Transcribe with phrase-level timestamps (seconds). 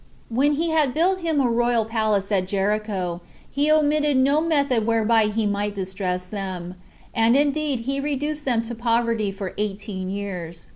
[0.29, 4.41] And when he had built him a royal palace at Jericho, 14 he omitted no
[4.41, 6.73] method whereby he might distress them;
[7.13, 10.69] and indeed he reduced them to poverty for eighteen years.